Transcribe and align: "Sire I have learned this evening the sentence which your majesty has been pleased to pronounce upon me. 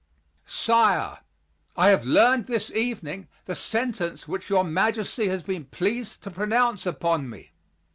"Sire 0.47 1.19
I 1.77 1.89
have 1.89 2.05
learned 2.05 2.47
this 2.47 2.71
evening 2.71 3.27
the 3.45 3.53
sentence 3.53 4.27
which 4.27 4.49
your 4.49 4.63
majesty 4.63 5.27
has 5.27 5.43
been 5.43 5.65
pleased 5.65 6.23
to 6.23 6.31
pronounce 6.31 6.87
upon 6.87 7.29
me. 7.29 7.51